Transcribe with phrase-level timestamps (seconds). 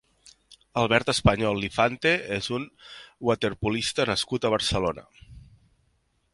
[0.83, 2.65] Albert Español Lifante és un
[3.29, 5.09] waterpolista nascut a Barcelona.